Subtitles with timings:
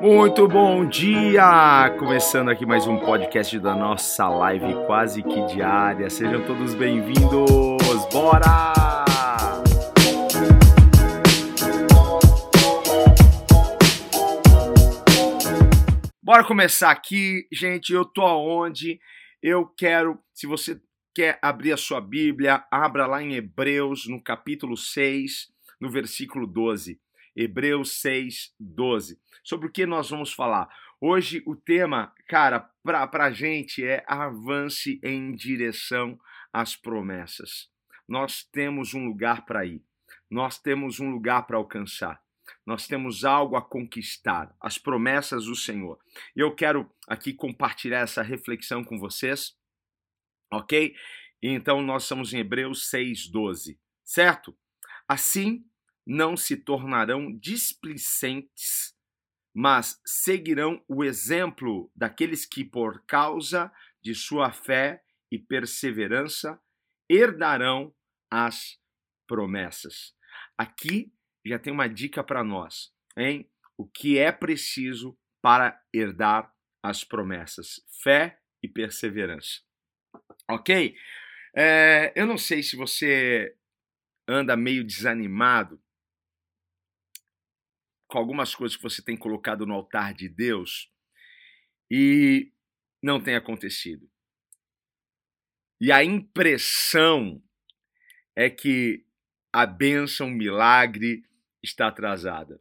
[0.00, 1.90] Muito bom dia!
[1.98, 6.10] Começando aqui mais um podcast da nossa live quase que diária.
[6.10, 8.06] Sejam todos bem-vindos!
[8.12, 8.74] Bora!
[16.22, 17.92] Bora começar aqui, gente.
[17.92, 19.00] Eu tô aonde?
[19.42, 20.80] Eu quero, se você
[21.14, 25.48] quer abrir a sua Bíblia, abra lá em Hebreus, no capítulo 6,
[25.80, 27.00] no versículo 12.
[27.34, 29.20] Hebreus 6, 12.
[29.42, 30.68] Sobre o que nós vamos falar?
[31.00, 36.18] Hoje o tema, cara, para a gente é avance em direção
[36.52, 37.68] às promessas.
[38.08, 39.82] Nós temos um lugar para ir,
[40.30, 42.22] nós temos um lugar para alcançar,
[42.64, 45.98] nós temos algo a conquistar, as promessas do Senhor.
[46.36, 49.56] E eu quero aqui compartilhar essa reflexão com vocês,
[50.52, 50.94] ok?
[51.42, 54.56] Então nós estamos em Hebreus 6, 12, certo?
[55.06, 55.66] Assim,
[56.06, 58.94] não se tornarão displicentes,
[59.54, 66.60] mas seguirão o exemplo daqueles que, por causa de sua fé e perseverança,
[67.08, 67.94] herdarão
[68.30, 68.78] as
[69.26, 70.14] promessas.
[70.58, 71.12] Aqui
[71.46, 73.50] já tem uma dica para nós, hein?
[73.76, 76.52] O que é preciso para herdar
[76.82, 79.60] as promessas: fé e perseverança.
[80.50, 80.96] Ok?
[81.56, 83.56] É, eu não sei se você
[84.26, 85.80] anda meio desanimado
[88.14, 90.88] com algumas coisas que você tem colocado no altar de Deus
[91.90, 92.52] e
[93.02, 94.08] não tem acontecido.
[95.80, 97.42] E a impressão
[98.36, 99.04] é que
[99.52, 101.24] a bênção, o milagre
[101.60, 102.60] está atrasada.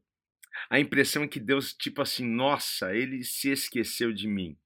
[0.72, 4.58] A impressão é que Deus, tipo assim, nossa, ele se esqueceu de mim.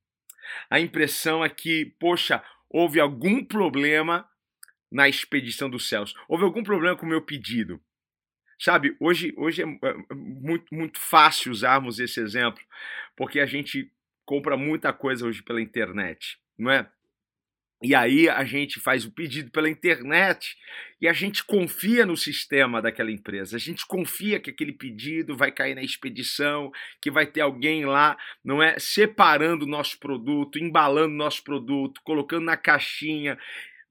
[0.70, 4.26] A impressão é que, poxa, houve algum problema
[4.90, 6.14] na expedição dos céus.
[6.30, 7.84] Houve algum problema com o meu pedido.
[8.60, 12.64] Sabe, hoje, hoje é, é muito, muito fácil usarmos esse exemplo,
[13.16, 13.92] porque a gente
[14.26, 16.90] compra muita coisa hoje pela internet, não é?
[17.82, 20.58] E aí a gente faz o pedido pela internet
[21.00, 23.56] e a gente confia no sistema daquela empresa.
[23.56, 28.18] A gente confia que aquele pedido vai cair na expedição, que vai ter alguém lá,
[28.44, 33.38] não é, separando o nosso produto, embalando o nosso produto, colocando na caixinha,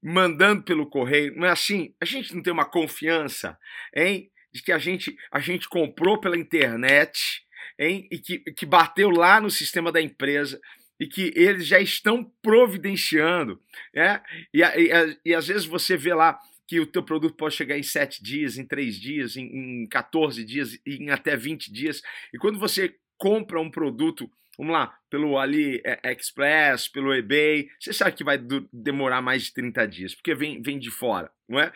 [0.03, 1.33] mandando pelo correio.
[1.37, 1.95] Não é assim?
[2.01, 3.57] A gente não tem uma confiança,
[3.95, 4.29] hein?
[4.57, 7.43] De que a gente, a gente comprou pela internet,
[7.79, 8.07] hein?
[8.11, 10.59] E que, que bateu lá no sistema da empresa
[10.99, 13.61] e que eles já estão providenciando,
[13.93, 14.21] né?
[14.51, 17.83] E, e, e às vezes você vê lá que o teu produto pode chegar em
[17.83, 22.01] 7 dias, em 3 dias, em, em 14 dias, em até 20 dias.
[22.33, 27.93] E quando você compra um produto, vamos lá, pelo Ali é, Express, pelo eBay, você
[27.93, 28.39] sabe que vai
[28.73, 31.71] demorar mais de 30 dias, porque vem, vem de fora, não é?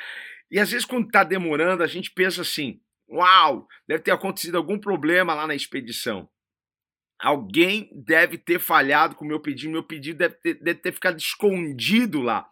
[0.51, 4.77] E às vezes, quando está demorando, a gente pensa assim: uau, deve ter acontecido algum
[4.77, 6.29] problema lá na expedição.
[7.17, 11.17] Alguém deve ter falhado com o meu pedido, meu pedido deve ter, deve ter ficado
[11.17, 12.49] escondido lá.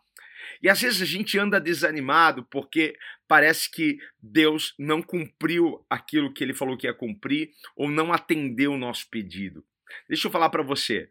[0.62, 2.96] E às vezes a gente anda desanimado porque
[3.28, 8.74] parece que Deus não cumpriu aquilo que ele falou que ia cumprir ou não atendeu
[8.74, 9.66] o nosso pedido.
[10.08, 11.10] Deixa eu falar para você.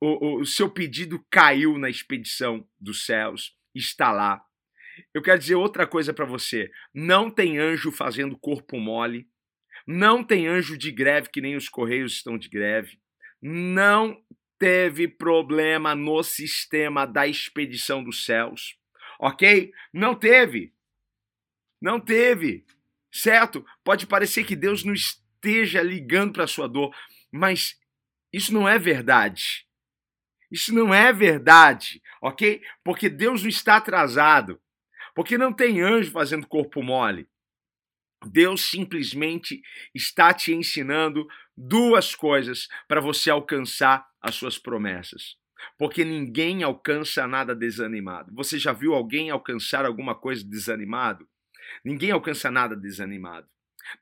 [0.00, 4.44] O, o, o seu pedido caiu na expedição dos céus, está lá.
[5.12, 6.70] Eu quero dizer outra coisa para você.
[6.94, 9.28] Não tem anjo fazendo corpo mole.
[9.86, 12.98] Não tem anjo de greve que nem os correios estão de greve.
[13.40, 14.22] Não
[14.58, 18.76] teve problema no sistema da expedição dos céus.
[19.18, 19.72] Ok?
[19.92, 20.72] Não teve.
[21.80, 22.64] Não teve.
[23.12, 23.64] Certo?
[23.82, 26.94] Pode parecer que Deus não esteja ligando para a sua dor,
[27.32, 27.78] mas
[28.32, 29.66] isso não é verdade.
[30.50, 32.60] Isso não é verdade, ok?
[32.84, 34.60] Porque Deus não está atrasado.
[35.14, 37.28] Porque não tem anjo fazendo corpo mole.
[38.26, 39.62] Deus simplesmente
[39.94, 41.26] está te ensinando
[41.56, 45.36] duas coisas para você alcançar as suas promessas.
[45.78, 48.32] Porque ninguém alcança nada desanimado.
[48.34, 51.26] Você já viu alguém alcançar alguma coisa desanimado?
[51.84, 53.48] Ninguém alcança nada desanimado.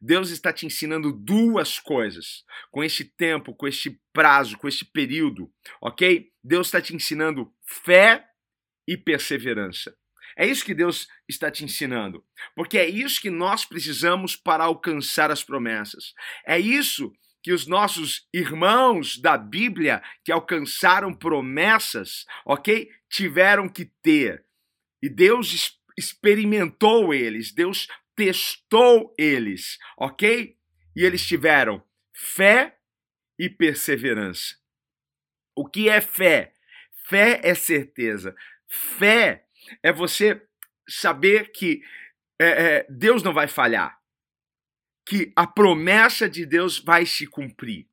[0.00, 5.50] Deus está te ensinando duas coisas com esse tempo, com este prazo, com este período,
[5.80, 6.30] ok?
[6.42, 8.26] Deus está te ensinando fé
[8.86, 9.96] e perseverança.
[10.38, 12.24] É isso que Deus está te ensinando,
[12.54, 16.14] porque é isso que nós precisamos para alcançar as promessas.
[16.46, 17.12] É isso
[17.42, 22.88] que os nossos irmãos da Bíblia que alcançaram promessas, ok?
[23.10, 24.44] Tiveram que ter.
[25.02, 30.56] E Deus experimentou eles, Deus testou eles, ok?
[30.94, 31.82] E eles tiveram
[32.14, 32.78] fé
[33.36, 34.56] e perseverança.
[35.56, 36.52] O que é fé?
[37.08, 38.36] Fé é certeza.
[38.68, 39.47] Fé
[39.82, 40.42] é você
[40.88, 41.82] saber que
[42.40, 43.98] é, é, Deus não vai falhar,
[45.06, 47.86] que a promessa de Deus vai se cumprir.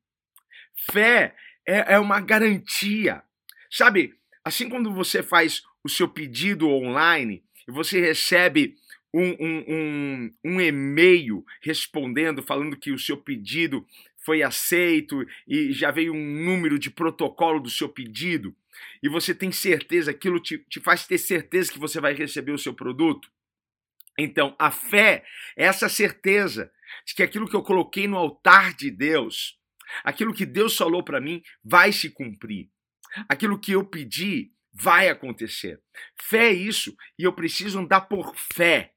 [0.90, 1.34] Fé
[1.66, 3.22] é, é uma garantia.
[3.70, 4.14] Sabe,
[4.44, 8.76] assim quando você faz o seu pedido online e você recebe
[9.12, 13.86] um, um, um, um e-mail respondendo, falando que o seu pedido
[14.18, 18.54] foi aceito e já veio um número de protocolo do seu pedido,
[19.02, 22.58] e você tem certeza, aquilo te, te faz ter certeza que você vai receber o
[22.58, 23.30] seu produto.
[24.18, 25.24] Então, a fé
[25.56, 26.72] é essa certeza
[27.06, 29.58] de que aquilo que eu coloquei no altar de Deus,
[30.02, 32.70] aquilo que Deus falou para mim, vai se cumprir.
[33.28, 35.80] Aquilo que eu pedi vai acontecer.
[36.20, 38.92] Fé é isso, e eu preciso andar por fé.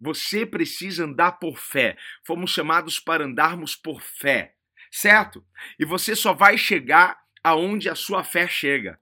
[0.00, 1.96] Você precisa andar por fé.
[2.26, 4.56] Fomos chamados para andarmos por fé,
[4.90, 5.44] certo?
[5.78, 9.00] E você só vai chegar aonde a sua fé chega.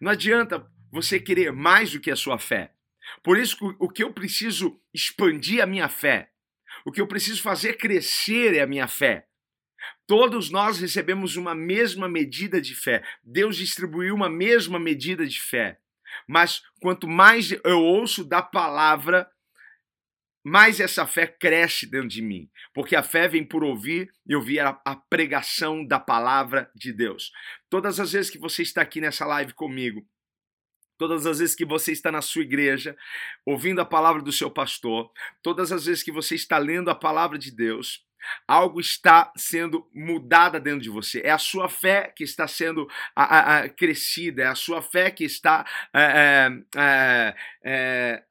[0.00, 2.72] Não adianta você querer mais do que a sua fé.
[3.22, 6.30] Por isso, o que eu preciso expandir a minha fé,
[6.84, 9.26] o que eu preciso fazer crescer é a minha fé.
[10.06, 13.02] Todos nós recebemos uma mesma medida de fé.
[13.22, 15.80] Deus distribuiu uma mesma medida de fé.
[16.26, 19.28] Mas quanto mais eu ouço da palavra,
[20.44, 24.60] mais essa fé cresce dentro de mim, porque a fé vem por ouvir e ouvir
[24.60, 27.32] a, a, pregação da palavra de Deus.
[27.70, 30.04] Todas as vezes que você está aqui nessa live comigo,
[30.98, 32.96] todas as vezes que você está na sua igreja,
[33.46, 35.10] ouvindo a palavra do seu pastor,
[35.42, 38.04] todas as vezes que você está lendo a palavra de Deus,
[38.46, 41.20] algo está sendo mudada dentro de você.
[41.24, 45.10] É a sua fé que está sendo a, a, a crescida, é a sua fé
[45.10, 47.34] que está é, é,
[47.64, 48.22] é,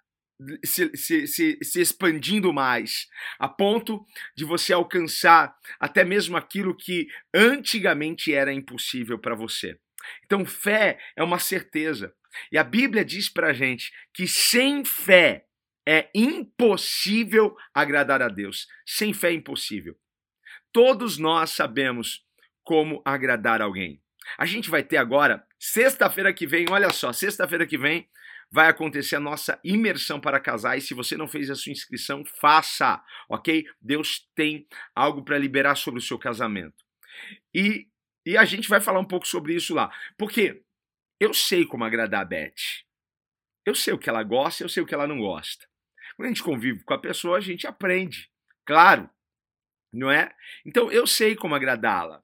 [0.64, 3.08] se, se, se, se, expandindo mais,
[3.40, 4.06] a ponto
[4.36, 9.78] de você alcançar até mesmo aquilo que antigamente era impossível para você.
[10.26, 12.14] Então, fé é uma certeza.
[12.52, 15.46] E a Bíblia diz para gente que sem fé
[15.88, 18.68] é impossível agradar a Deus.
[18.86, 19.98] Sem fé é impossível.
[20.72, 22.26] Todos nós sabemos
[22.64, 24.02] como agradar alguém.
[24.38, 28.08] A gente vai ter agora, sexta-feira que vem, olha só, sexta-feira que vem,
[28.52, 30.86] vai acontecer a nossa imersão para casais.
[30.86, 33.66] Se você não fez a sua inscrição, faça, ok?
[33.80, 36.84] Deus tem algo para liberar sobre o seu casamento.
[37.54, 37.88] E,
[38.26, 39.90] e a gente vai falar um pouco sobre isso lá.
[40.18, 40.64] Porque
[41.20, 42.84] eu sei como agradar a Beth.
[43.66, 45.66] Eu sei o que ela gosta, eu sei o que ela não gosta.
[46.16, 48.30] Quando a gente convive com a pessoa, a gente aprende.
[48.66, 49.10] Claro,
[49.94, 50.34] não é?
[50.66, 52.24] Então eu sei como agradá-la,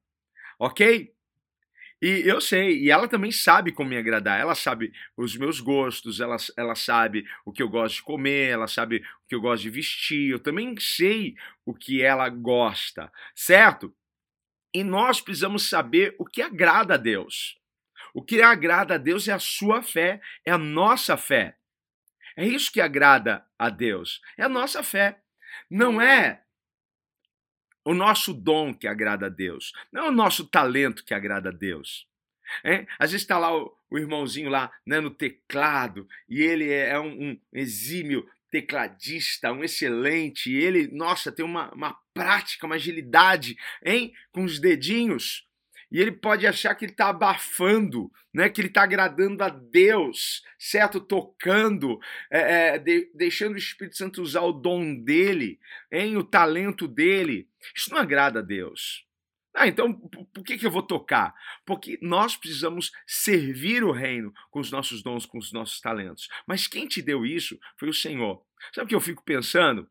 [0.59, 1.13] ok?
[2.01, 4.39] E eu sei, e ela também sabe como me agradar.
[4.39, 8.67] Ela sabe os meus gostos, ela, ela sabe o que eu gosto de comer, ela
[8.67, 10.29] sabe o que eu gosto de vestir.
[10.29, 11.35] Eu também sei
[11.65, 13.93] o que ela gosta, certo?
[14.73, 17.57] E nós precisamos saber o que agrada a Deus.
[18.13, 21.57] O que agrada a Deus é a sua fé, é a nossa fé.
[22.35, 25.19] É isso que agrada a Deus, é a nossa fé.
[25.69, 26.43] Não é
[27.87, 31.53] o nosso dom que agrada a Deus, não é o nosso talento que agrada a
[31.53, 32.05] Deus.
[32.61, 32.85] É?
[32.99, 36.99] Às vezes está lá o, o, irmãozinho lá né, no teclado e ele é, é
[36.99, 44.13] um, um, exímio tecladista, um excelente, ele, nossa, tem uma, uma prática, uma agilidade hein,
[44.33, 45.46] com os dedinhos
[45.91, 48.49] e ele pode achar que ele está abafando, né?
[48.49, 50.99] que ele está agradando a Deus, certo?
[50.99, 51.99] Tocando,
[52.29, 55.59] é, é, de, deixando o Espírito Santo usar o dom dele,
[55.91, 57.47] em o talento dele.
[57.75, 59.05] Isso não agrada a Deus.
[59.55, 61.33] Ah, então por que, que eu vou tocar?
[61.65, 66.27] Porque nós precisamos servir o reino com os nossos dons, com os nossos talentos.
[66.45, 68.43] Mas quem te deu isso foi o Senhor.
[68.71, 69.89] Sabe o que eu fico pensando?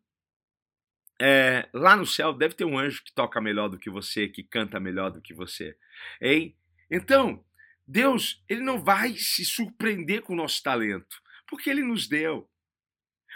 [1.20, 4.42] É, lá no céu deve ter um anjo que toca melhor do que você, que
[4.42, 5.76] canta melhor do que você.
[6.20, 6.56] Hein?
[6.90, 7.44] Então,
[7.87, 12.49] Deus, ele não vai se surpreender com o nosso talento, porque ele nos deu.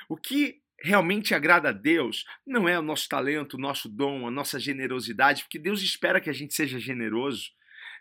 [0.09, 4.31] O que realmente agrada a Deus não é o nosso talento, o nosso dom, a
[4.31, 7.51] nossa generosidade, porque Deus espera que a gente seja generoso.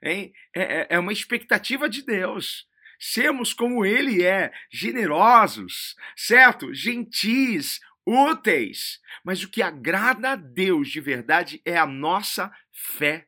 [0.01, 0.33] Hein?
[0.55, 2.67] É, é, é uma expectativa de Deus
[2.99, 6.73] sermos como ele é, generosos, certo?
[6.73, 8.99] Gentis, úteis.
[9.23, 13.27] Mas o que agrada a Deus de verdade é a nossa fé.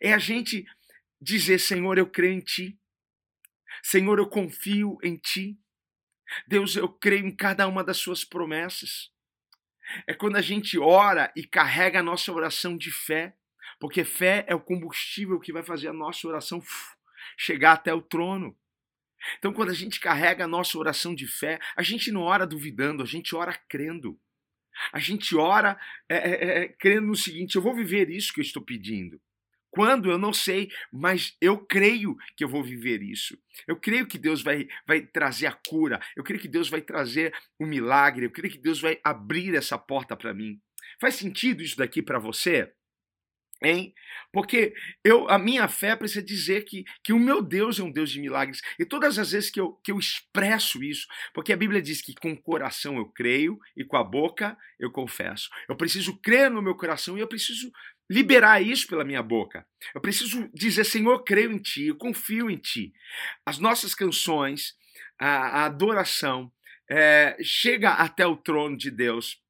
[0.00, 0.64] É a gente
[1.20, 2.78] dizer: Senhor, eu creio em Ti.
[3.82, 5.58] Senhor, eu confio em Ti.
[6.46, 9.10] Deus, eu creio em cada uma das Suas promessas.
[10.06, 13.36] É quando a gente ora e carrega a nossa oração de fé,
[13.78, 16.62] porque fé é o combustível que vai fazer a nossa oração
[17.36, 18.56] chegar até o trono.
[19.38, 23.02] Então, quando a gente carrega a nossa oração de fé, a gente não ora duvidando,
[23.02, 24.18] a gente ora crendo.
[24.92, 28.44] A gente ora é, é, é, crendo no seguinte: eu vou viver isso que eu
[28.44, 29.20] estou pedindo.
[29.70, 33.38] Quando eu não sei, mas eu creio que eu vou viver isso.
[33.66, 35.98] Eu creio que Deus vai, vai trazer a cura.
[36.14, 38.26] Eu creio que Deus vai trazer o um milagre.
[38.26, 40.60] Eu creio que Deus vai abrir essa porta para mim.
[41.00, 42.70] Faz sentido isso daqui para você?
[43.64, 43.94] Hein?
[44.32, 48.10] Porque eu, a minha fé precisa dizer que, que o meu Deus é um Deus
[48.10, 48.60] de milagres.
[48.78, 52.14] E todas as vezes que eu, que eu expresso isso, porque a Bíblia diz que
[52.14, 55.48] com o coração eu creio e com a boca eu confesso.
[55.68, 57.70] Eu preciso crer no meu coração e eu preciso
[58.10, 59.66] liberar isso pela minha boca.
[59.94, 62.92] Eu preciso dizer, Senhor, creio em Ti, eu confio em Ti.
[63.44, 64.74] As nossas canções,
[65.18, 66.52] a, a adoração,
[66.90, 69.41] é, chega até o trono de Deus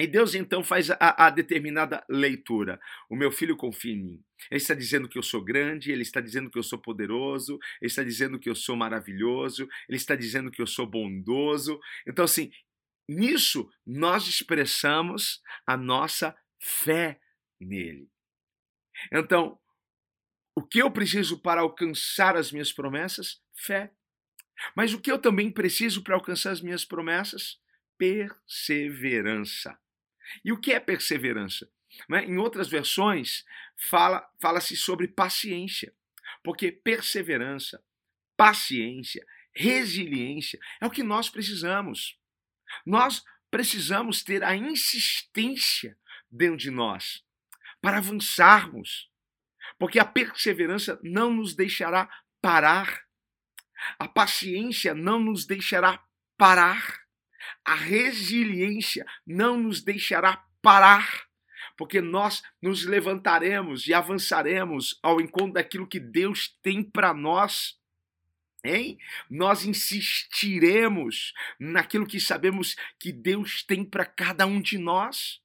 [0.00, 2.80] e Deus então faz a, a, determinada leitura.
[3.08, 4.24] O meu filho confia em mim.
[4.50, 7.88] Ele está dizendo que eu sou grande, ele está dizendo que eu sou poderoso, ele
[7.88, 11.78] está dizendo que eu sou maravilhoso, ele está dizendo que eu sou bondoso.
[12.06, 12.50] Então, assim,
[13.08, 17.20] nisso nós expressamos a nossa fé
[17.60, 18.08] nele.
[19.12, 19.58] Então,
[20.56, 23.40] o que eu preciso para alcançar as minhas promessas?
[23.54, 23.92] Fé.
[24.76, 27.58] Mas o que eu também preciso para alcançar as minhas promessas?
[27.96, 29.78] Perseverança.
[30.44, 31.70] E o que é perseverança?
[32.08, 32.24] Né?
[32.24, 33.44] Em outras versões,
[33.76, 35.94] fala, fala-se sobre paciência,
[36.42, 37.82] porque perseverança,
[38.36, 42.18] paciência, resiliência é o que nós precisamos.
[42.86, 45.98] Nós precisamos ter a insistência
[46.30, 47.24] dentro de nós
[47.80, 49.10] para avançarmos,
[49.78, 52.08] porque a perseverança não nos deixará
[52.40, 53.04] parar,
[53.98, 56.02] a paciência não nos deixará
[56.36, 56.99] parar.
[57.64, 61.26] A resiliência não nos deixará parar,
[61.76, 67.78] porque nós nos levantaremos e avançaremos ao encontro daquilo que Deus tem para nós.
[68.62, 68.98] Hein?
[69.28, 75.40] Nós insistiremos naquilo que sabemos que Deus tem para cada um de nós.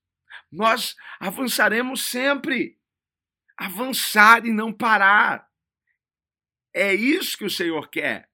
[0.52, 2.78] Nós avançaremos sempre.
[3.58, 5.50] Avançar e não parar.
[6.74, 8.30] É isso que o Senhor quer.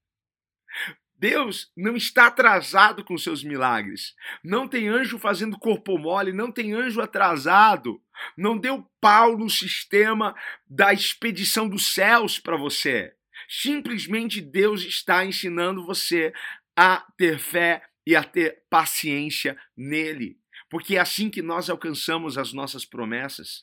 [1.22, 4.16] Deus não está atrasado com seus milagres.
[4.44, 8.02] Não tem anjo fazendo corpo mole, não tem anjo atrasado.
[8.36, 10.36] Não deu pau no sistema
[10.68, 13.14] da expedição dos céus para você.
[13.48, 16.34] Simplesmente Deus está ensinando você
[16.76, 20.40] a ter fé e a ter paciência nele.
[20.72, 23.62] Porque é assim que nós alcançamos as nossas promessas.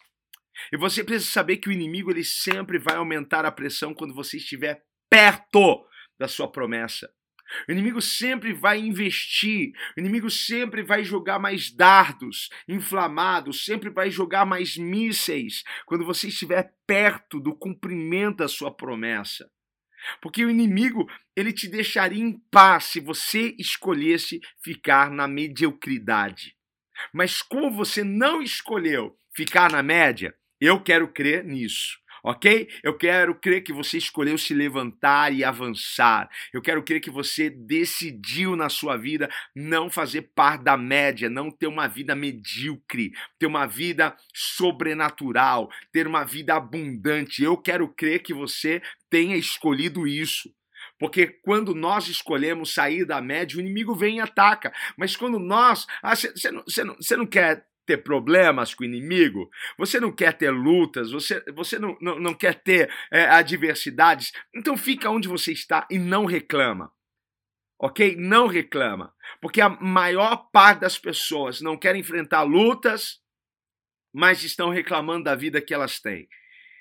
[0.73, 4.37] E você precisa saber que o inimigo ele sempre vai aumentar a pressão quando você
[4.37, 5.85] estiver perto
[6.17, 7.13] da sua promessa.
[7.69, 14.11] O inimigo sempre vai investir, o inimigo sempre vai jogar mais dardos inflamados, sempre vai
[14.11, 19.51] jogar mais mísseis quando você estiver perto do cumprimento da sua promessa.
[20.21, 26.55] Porque o inimigo, ele te deixaria em paz se você escolhesse ficar na mediocridade.
[27.13, 32.69] Mas como você não escolheu ficar na média, eu quero crer nisso ok?
[32.83, 36.29] Eu quero crer que você escolheu se levantar e avançar.
[36.53, 41.51] Eu quero crer que você decidiu na sua vida não fazer parte da média, não
[41.51, 47.43] ter uma vida medíocre, ter uma vida sobrenatural, ter uma vida abundante.
[47.43, 50.53] Eu quero crer que você tenha escolhido isso.
[50.99, 54.73] Porque quando nós escolhemos sair da média, o inimigo vem e ataca.
[54.97, 55.87] Mas quando nós.
[56.03, 60.51] Você ah, não, não, não quer ter problemas com o inimigo, você não quer ter
[60.51, 65.89] lutas, você, você não, não, não quer ter é, adversidades, então fica onde você está
[65.91, 66.93] e não reclama.
[67.81, 68.15] Ok?
[68.15, 69.15] Não reclama.
[69.41, 73.23] Porque a maior parte das pessoas não quer enfrentar lutas,
[74.13, 76.29] mas estão reclamando da vida que elas têm.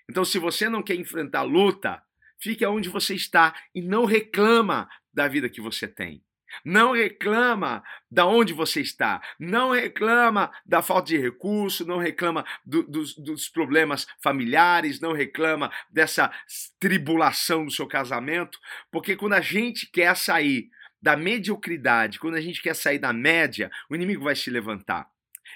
[0.09, 2.03] Então, se você não quer enfrentar luta,
[2.37, 6.21] fique onde você está e não reclama da vida que você tem.
[6.63, 12.83] Não reclama da onde você está, não reclama da falta de recurso, não reclama do,
[12.83, 16.31] dos, dos problemas familiares, não reclama dessa
[16.79, 18.59] tribulação do seu casamento,
[18.91, 20.69] porque quando a gente quer sair
[21.01, 25.07] da mediocridade, quando a gente quer sair da média, o inimigo vai se levantar.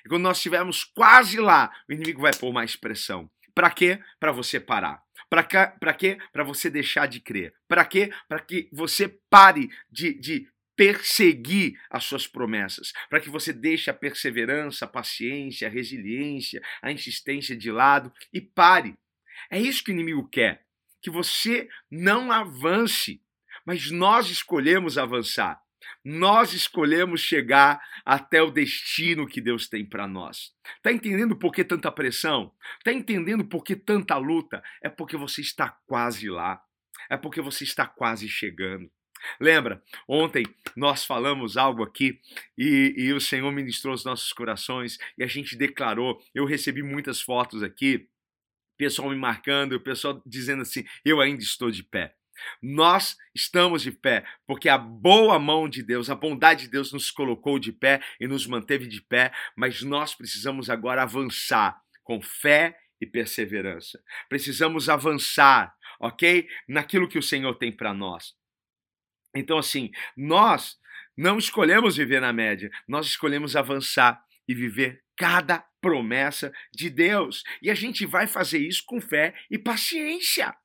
[0.06, 3.30] E quando nós estivermos quase lá, o inimigo vai pôr mais pressão.
[3.54, 4.00] Para quê?
[4.20, 5.02] Para você parar.
[5.30, 6.18] Para quê?
[6.32, 7.54] Para você deixar de crer.
[7.68, 8.12] Para quê?
[8.28, 10.48] Para que você pare de, de
[10.82, 16.92] perseguir as suas promessas, para que você deixe a perseverança, a paciência, a resiliência, a
[16.92, 18.98] insistência de lado e pare.
[19.52, 20.66] É isso que o inimigo quer,
[21.00, 23.22] que você não avance,
[23.64, 25.62] mas nós escolhemos avançar.
[26.04, 30.52] Nós escolhemos chegar até o destino que Deus tem para nós.
[30.82, 32.52] Tá entendendo por que tanta pressão?
[32.84, 34.64] Tá entendendo por que tanta luta?
[34.82, 36.60] É porque você está quase lá.
[37.08, 38.92] É porque você está quase chegando.
[39.40, 42.20] Lembra, ontem nós falamos algo aqui
[42.58, 46.22] e, e, o Senhor ministrou os nossos corações e a gente declarou.
[46.34, 48.08] Eu recebi muitas fotos aqui,
[48.78, 52.16] pessoal me marcando, pessoal dizendo assim: eu ainda estou de pé.
[52.62, 57.12] Nós estamos de pé porque a boa mão de Deus, a bondade de Deus nos
[57.12, 62.78] colocou de pé e nos manteve de pé, mas nós precisamos agora avançar com fé
[63.00, 64.02] e perseverança.
[64.30, 66.48] Precisamos avançar, ok?
[66.68, 68.36] Naquilo que o Senhor tem para nós.
[69.36, 70.78] Então, assim, nós
[71.16, 77.44] não escolhemos viver na média, nós escolhemos avançar e viver cada promessa de Deus.
[77.62, 80.56] E a gente vai fazer isso com fé e paciência.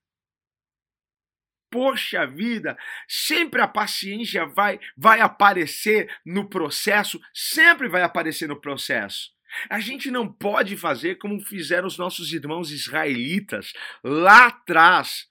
[1.71, 2.77] Poxa vida,
[3.09, 9.35] sempre a paciência vai vai aparecer no processo, sempre vai aparecer no processo.
[9.69, 15.29] A gente não pode fazer como fizeram os nossos irmãos israelitas lá atrás,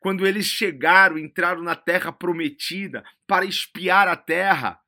[0.00, 4.80] quando eles chegaram, entraram na terra prometida para espiar a terra.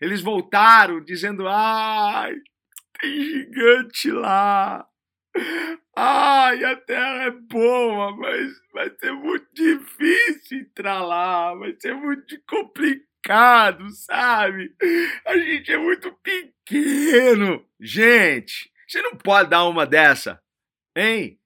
[0.00, 2.34] Eles voltaram dizendo: "Ai,
[3.00, 4.86] tem gigante lá.
[5.94, 12.38] Ai, a terra é boa, mas vai ser muito difícil entrar lá, vai ser muito
[12.46, 14.74] complicado, sabe?
[15.26, 17.66] A gente é muito pequeno.
[17.80, 20.40] Gente, você não pode dar uma dessa,
[20.94, 21.38] hein?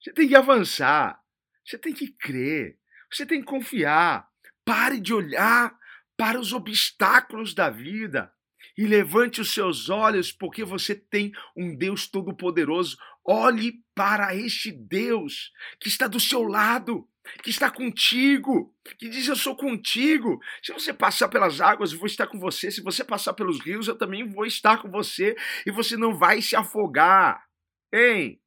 [0.00, 1.20] Você tem que avançar,
[1.66, 2.78] você tem que crer,
[3.10, 4.28] você tem que confiar.
[4.64, 5.76] Pare de olhar
[6.16, 8.32] para os obstáculos da vida
[8.78, 12.96] e levante os seus olhos, porque você tem um Deus Todo-Poderoso.
[13.24, 17.08] Olhe para este Deus que está do seu lado,
[17.42, 20.40] que está contigo, que diz: Eu sou contigo.
[20.62, 22.70] Se você passar pelas águas, eu vou estar com você.
[22.70, 25.36] Se você passar pelos rios, eu também vou estar com você.
[25.64, 27.44] E você não vai se afogar.
[27.92, 28.40] Hein?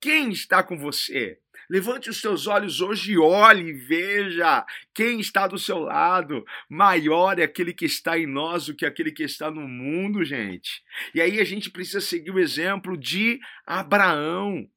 [0.00, 1.38] Quem está com você?
[1.72, 4.62] Levante os seus olhos hoje e olhe e veja
[4.92, 6.44] quem está do seu lado.
[6.68, 10.84] Maior é aquele que está em nós do que aquele que está no mundo, gente.
[11.14, 14.70] E aí a gente precisa seguir o exemplo de Abraão,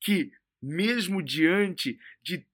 [0.00, 2.44] que mesmo diante de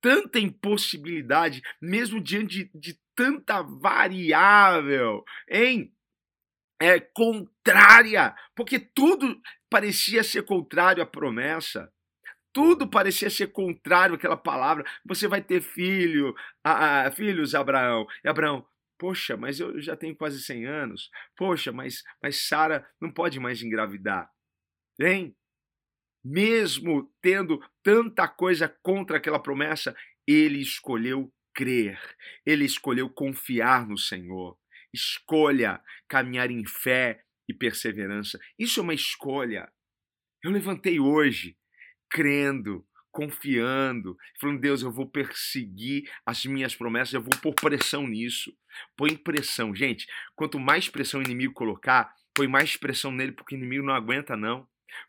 [0.00, 5.92] tanta impossibilidade, mesmo diante de, de tanta variável, hein?
[6.80, 11.92] É contrária, porque tudo parecia ser contrário à promessa
[12.54, 14.84] tudo parecia ser contrário àquela palavra.
[15.04, 18.06] Você vai ter filho, ah, filhos, Abraão.
[18.24, 18.64] E Abraão,
[18.96, 21.10] poxa, mas eu já tenho quase 100 anos.
[21.36, 24.30] Poxa, mas, mas Sara não pode mais engravidar.
[25.00, 25.36] Hein?
[26.24, 32.00] Mesmo tendo tanta coisa contra aquela promessa, ele escolheu crer,
[32.46, 34.56] ele escolheu confiar no Senhor.
[34.92, 38.38] Escolha caminhar em fé e perseverança.
[38.56, 39.68] Isso é uma escolha.
[40.40, 41.56] Eu levantei hoje
[42.14, 48.56] crendo, confiando, falando, Deus, eu vou perseguir as minhas promessas, eu vou pôr pressão nisso.
[48.96, 49.74] Põe pressão.
[49.74, 53.94] Gente, quanto mais pressão o inimigo colocar, põe mais pressão nele, porque o inimigo não
[53.94, 54.60] aguenta, não.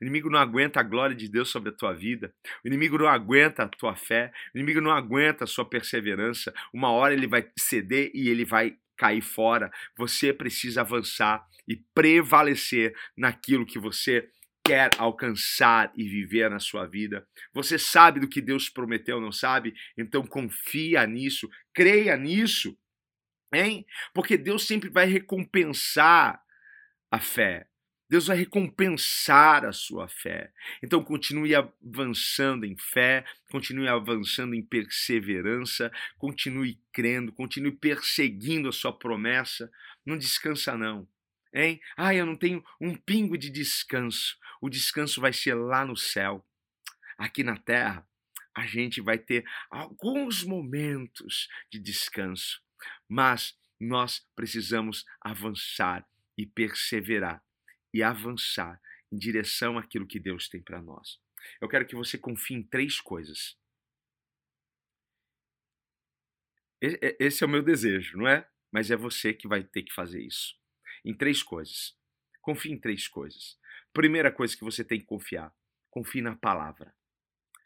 [0.01, 2.33] O inimigo não aguenta a glória de Deus sobre a tua vida.
[2.63, 4.31] O inimigo não aguenta a tua fé.
[4.53, 6.51] O inimigo não aguenta a sua perseverança.
[6.73, 9.71] Uma hora ele vai ceder e ele vai cair fora.
[9.95, 14.27] Você precisa avançar e prevalecer naquilo que você
[14.65, 17.25] quer alcançar e viver na sua vida.
[17.53, 19.75] Você sabe do que Deus prometeu, não sabe?
[19.95, 22.75] Então confia nisso, creia nisso,
[23.53, 23.85] hein?
[24.13, 26.41] Porque Deus sempre vai recompensar
[27.11, 27.67] a fé.
[28.09, 30.51] Deus vai recompensar a sua fé.
[30.81, 38.93] Então continue avançando em fé, continue avançando em perseverança, continue crendo, continue perseguindo a sua
[38.93, 39.71] promessa.
[40.05, 41.07] Não descansa não.
[41.55, 41.79] Hein?
[41.95, 44.37] Ah, eu não tenho um pingo de descanso.
[44.59, 46.45] O descanso vai ser lá no céu.
[47.17, 48.05] Aqui na terra,
[48.53, 52.61] a gente vai ter alguns momentos de descanso,
[53.07, 56.05] mas nós precisamos avançar
[56.37, 57.41] e perseverar
[57.93, 61.21] e avançar em direção àquilo que Deus tem para nós.
[61.61, 63.57] Eu quero que você confie em três coisas.
[66.81, 68.45] Esse é o meu desejo, não é?
[68.69, 70.53] Mas é você que vai ter que fazer isso
[71.05, 71.95] em três coisas.
[72.41, 73.57] Confie em três coisas.
[73.93, 75.53] Primeira coisa que você tem que confiar:
[75.89, 76.93] confie na palavra.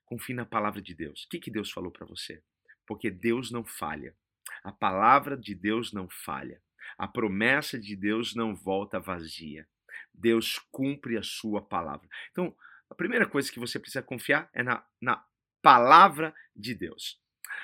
[0.05, 1.23] Confie na palavra de Deus.
[1.23, 2.43] O que, que Deus falou para você?
[2.85, 4.15] Porque Deus não falha.
[4.63, 6.61] A palavra de Deus não falha.
[6.97, 9.67] A promessa de Deus não volta vazia.
[10.13, 12.09] Deus cumpre a sua palavra.
[12.31, 12.55] Então,
[12.89, 15.23] a primeira coisa que você precisa confiar é na, na
[15.61, 17.21] palavra de Deus.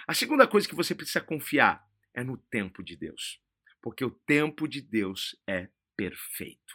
[0.08, 1.84] A segunda coisa que você precisa confiar
[2.14, 3.44] é no tempo de Deus
[3.86, 6.74] porque o tempo de Deus é perfeito.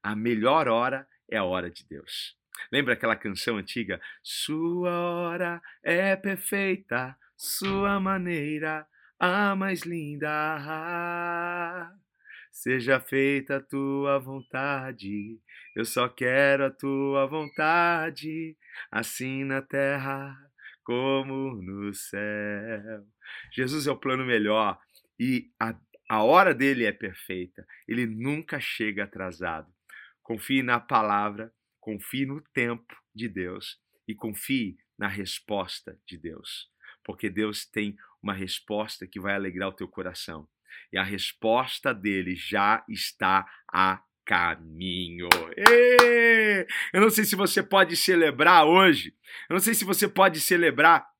[0.00, 2.38] A melhor hora é a hora de Deus.
[2.70, 4.00] Lembra aquela canção antiga?
[4.22, 8.86] Sua hora é perfeita, sua maneira
[9.18, 10.30] a mais linda.
[12.52, 15.40] Seja feita a tua vontade,
[15.74, 18.56] eu só quero a tua vontade,
[18.92, 20.36] assim na terra
[20.84, 23.04] como no céu.
[23.50, 24.78] Jesus é o plano melhor
[25.18, 25.74] e a,
[26.12, 27.66] a hora dele é perfeita.
[27.88, 29.72] Ele nunca chega atrasado.
[30.22, 36.70] Confie na palavra, confie no tempo de Deus e confie na resposta de Deus,
[37.02, 40.46] porque Deus tem uma resposta que vai alegrar o teu coração.
[40.92, 45.30] E a resposta dele já está a caminho.
[46.92, 49.16] Eu não sei se você pode celebrar hoje.
[49.48, 51.10] Eu não sei se você pode celebrar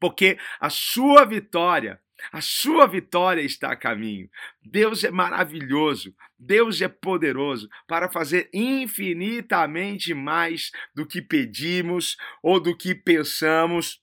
[0.00, 2.00] porque a sua vitória
[2.32, 4.28] a sua vitória está a caminho.
[4.62, 12.76] Deus é maravilhoso, Deus é poderoso para fazer infinitamente mais do que pedimos ou do
[12.76, 14.02] que pensamos.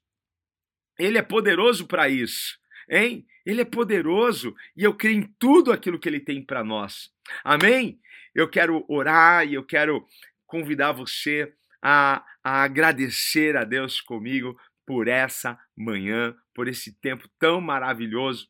[0.98, 2.58] Ele é poderoso para isso,
[2.90, 3.26] hein?
[3.46, 7.12] Ele é poderoso e eu creio em tudo aquilo que ele tem para nós.
[7.44, 8.00] Amém?
[8.34, 10.06] Eu quero orar e eu quero
[10.46, 17.62] convidar você a, a agradecer a Deus comigo por essa manhã, por esse tempo tão
[17.62, 18.48] maravilhoso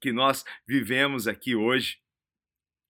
[0.00, 1.98] que nós vivemos aqui hoje,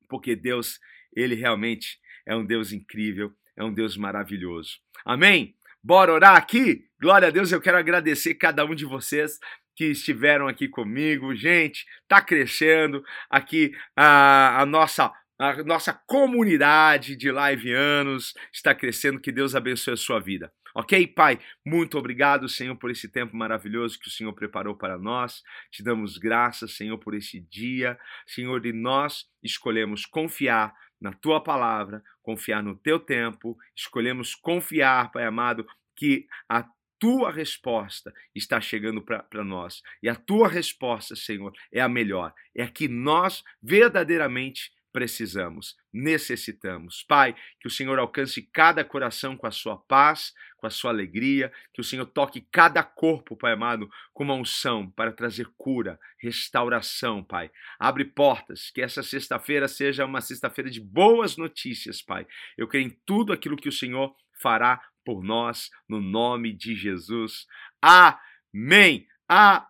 [0.08, 0.80] porque Deus,
[1.14, 4.78] ele realmente é um Deus incrível, é um Deus maravilhoso.
[5.04, 5.56] Amém?
[5.82, 6.88] Bora orar aqui?
[7.00, 9.38] Glória a Deus, eu quero agradecer cada um de vocês
[9.76, 11.34] que estiveram aqui comigo.
[11.34, 19.20] Gente, tá crescendo aqui a, a nossa a nossa comunidade de live anos está crescendo.
[19.20, 20.52] Que Deus abençoe a sua vida.
[20.76, 21.38] Ok, Pai?
[21.64, 25.40] Muito obrigado, Senhor, por esse tempo maravilhoso que o Senhor preparou para nós.
[25.70, 27.96] Te damos graças, Senhor, por esse dia.
[28.26, 35.24] Senhor, e nós escolhemos confiar na tua palavra, confiar no teu tempo, escolhemos confiar, Pai
[35.24, 39.80] amado, que a tua resposta está chegando para nós.
[40.02, 42.34] E a tua resposta, Senhor, é a melhor.
[42.52, 47.02] É a que nós verdadeiramente precisamos, necessitamos.
[47.02, 51.52] Pai, que o Senhor alcance cada coração com a sua paz, com a sua alegria,
[51.72, 57.24] que o Senhor toque cada corpo, Pai amado, com uma unção para trazer cura, restauração,
[57.24, 57.50] Pai.
[57.76, 62.24] Abre portas, que essa sexta-feira seja uma sexta-feira de boas notícias, Pai.
[62.56, 67.46] Eu creio em tudo aquilo que o Senhor fará por nós, no nome de Jesus.
[67.82, 69.08] Amém.
[69.28, 69.64] Amém.